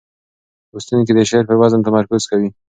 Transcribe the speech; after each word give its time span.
لوستونکي 0.71 1.11
د 1.15 1.19
شعر 1.29 1.43
پر 1.49 1.55
وزن 1.61 1.79
تمرکز 1.87 2.21
کوي. 2.31 2.49